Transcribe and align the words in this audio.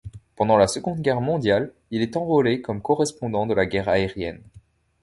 Pendant 0.35 0.57
la 0.57 0.65
Seconde 0.65 0.99
Guerre 1.01 1.21
mondiale, 1.21 1.71
il 1.91 2.01
est 2.01 2.17
enrôlé 2.17 2.63
comme 2.63 2.81
correspondant 2.81 3.45
de 3.45 3.53
la 3.53 3.67
guerre 3.67 3.87
aérienne. 3.87 4.41